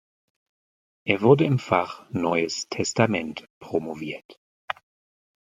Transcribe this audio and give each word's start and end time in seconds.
Er 1.05 1.21
wurde 1.21 1.43
im 1.45 1.59
Fach 1.59 2.09
Neues 2.09 2.67
Testament 2.69 3.47
promoviert. 3.59 4.35